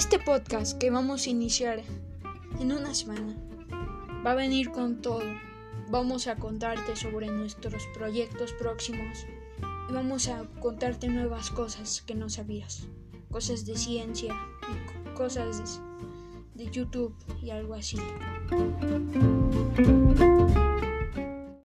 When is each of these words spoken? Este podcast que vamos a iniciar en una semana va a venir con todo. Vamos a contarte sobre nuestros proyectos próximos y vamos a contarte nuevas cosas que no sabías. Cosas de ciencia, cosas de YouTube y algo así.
Este 0.00 0.18
podcast 0.18 0.78
que 0.78 0.88
vamos 0.88 1.26
a 1.26 1.30
iniciar 1.30 1.82
en 2.58 2.72
una 2.72 2.94
semana 2.94 3.36
va 4.24 4.30
a 4.30 4.34
venir 4.34 4.70
con 4.70 5.02
todo. 5.02 5.20
Vamos 5.90 6.26
a 6.26 6.36
contarte 6.36 6.96
sobre 6.96 7.26
nuestros 7.26 7.86
proyectos 7.92 8.54
próximos 8.54 9.26
y 9.90 9.92
vamos 9.92 10.28
a 10.28 10.44
contarte 10.58 11.08
nuevas 11.08 11.50
cosas 11.50 12.00
que 12.00 12.14
no 12.14 12.30
sabías. 12.30 12.86
Cosas 13.30 13.66
de 13.66 13.76
ciencia, 13.76 14.34
cosas 15.14 15.82
de 16.54 16.70
YouTube 16.70 17.14
y 17.42 17.50
algo 17.50 17.74
así. 17.74 17.98